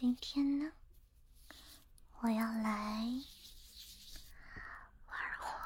[0.00, 0.70] 今天呢，
[2.20, 3.02] 我要来
[5.06, 5.58] 玩火，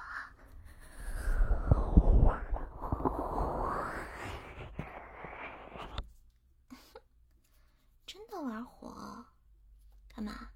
[8.06, 9.26] 真的玩火？
[10.08, 10.48] 干嘛？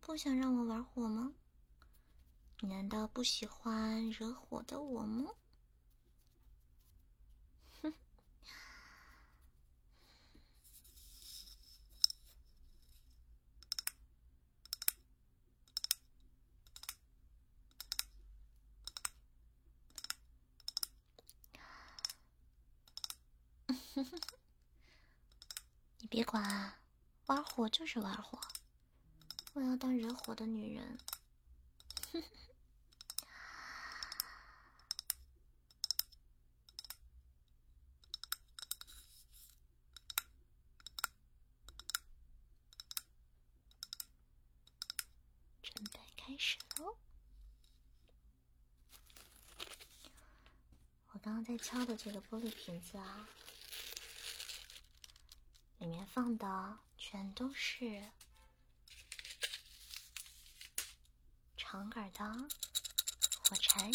[0.00, 1.32] 不想让我玩火吗？
[2.60, 5.30] 你难道不喜欢惹火的我吗？
[25.98, 26.78] 你别管啊，
[27.26, 28.40] 玩火就是玩火，
[29.54, 30.98] 我要当惹火的女人。
[45.62, 46.96] 准备开始喽！
[51.12, 53.28] 我刚刚在敲的这个玻璃瓶子啊，
[55.84, 58.02] 里面放的全都是
[61.58, 62.24] 长杆的
[63.42, 63.90] 火柴。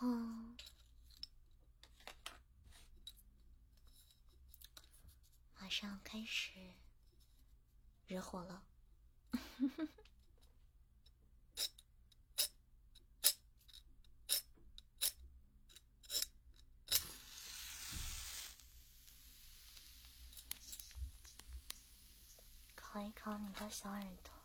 [0.00, 0.06] 后，
[5.58, 6.52] 马上开始
[8.06, 8.62] 惹火了。
[22.76, 24.37] 烤一烤你的小耳朵。